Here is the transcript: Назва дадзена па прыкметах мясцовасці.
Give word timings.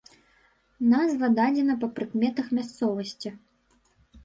Назва 0.93 1.29
дадзена 1.41 1.77
па 1.85 1.91
прыкметах 2.01 2.51
мясцовасці. 2.61 3.29